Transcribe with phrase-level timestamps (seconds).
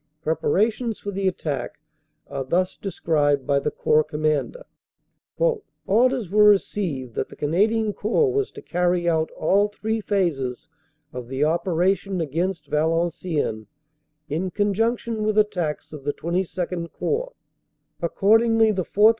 [0.23, 1.79] Preparations for the attack
[2.25, 4.63] are thus described by the Corps Commander:
[5.85, 10.69] "Orders were received that the Canadian Corps was to carry out all three phases
[11.13, 13.67] of the operation against Valenciennes
[14.27, 17.33] in conjunction with at tacks of the XXII Corps.
[18.01, 19.09] Accordingly, the 4th.